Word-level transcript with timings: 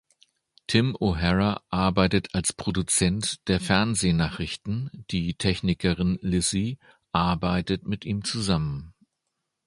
Tim 0.65 0.97
O’Hara 0.99 1.61
arbeitet 1.69 2.33
als 2.33 2.53
Produzent 2.53 3.39
der 3.47 3.59
Fernsehnachrichten, 3.59 4.89
die 5.11 5.35
Technikerin 5.35 6.17
Lizzie 6.23 6.79
arbeitet 7.11 7.85
mit 7.87 8.03
ihm 8.03 8.23
zusammen. 8.23 8.95